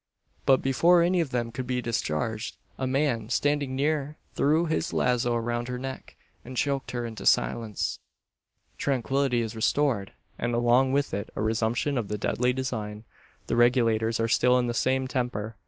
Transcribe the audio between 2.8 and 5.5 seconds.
man standing near threw his lazo